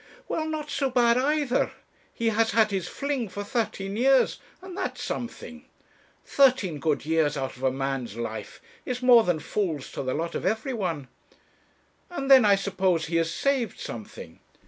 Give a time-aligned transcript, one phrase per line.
[0.27, 1.69] 'Well, not so bad either;
[2.11, 5.65] he has had his fling for thirteen years, and that's something.
[6.25, 10.33] Thirteen good years out of a man's life is more than falls to the lot
[10.33, 11.07] of every one.
[12.09, 14.39] And then, I suppose, he has saved something.'